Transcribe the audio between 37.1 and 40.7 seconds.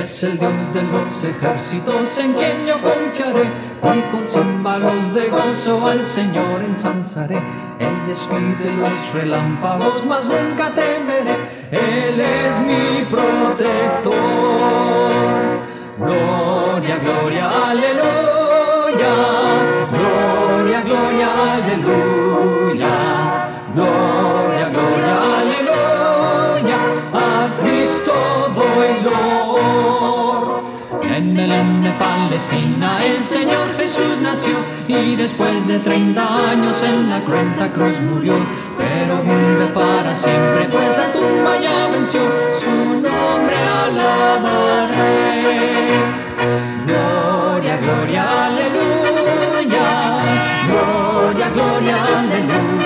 la cruenta cruz murió. Pero vive para siempre,